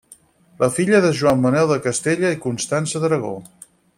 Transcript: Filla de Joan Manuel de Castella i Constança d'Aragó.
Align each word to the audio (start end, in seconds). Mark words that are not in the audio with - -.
Filla 0.77 1.01
de 1.03 1.11
Joan 1.19 1.43
Manuel 1.43 1.69
de 1.73 1.77
Castella 1.85 2.33
i 2.37 2.41
Constança 2.47 3.05
d'Aragó. 3.05 3.37